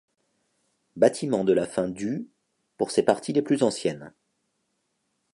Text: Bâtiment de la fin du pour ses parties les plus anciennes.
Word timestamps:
Bâtiment 0.95 1.43
de 1.43 1.53
la 1.53 1.67
fin 1.67 1.87
du 1.87 2.27
pour 2.77 2.89
ses 2.89 3.03
parties 3.03 3.33
les 3.33 3.43
plus 3.43 3.61
anciennes. 3.61 4.11